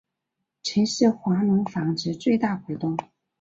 [0.63, 2.97] 曾是华隆纺织最大股东。